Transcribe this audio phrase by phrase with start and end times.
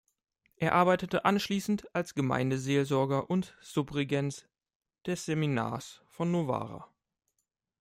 [0.55, 4.47] Er arbeitete anschließend als Gemeindeseelsorger und Subregens
[5.05, 6.89] des Seminars von Novara.